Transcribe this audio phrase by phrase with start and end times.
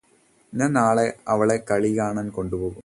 [0.53, 2.79] ഞാന് നാളെ അവളെ കളി കാണാൻ കൊണ്ടുപോകും